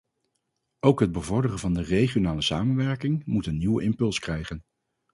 [0.79, 4.63] Ook het bevorderen van de regionale samenwerking moet een nieuwe impuls krijgen.